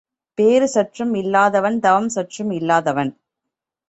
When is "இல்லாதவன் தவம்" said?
1.13-2.09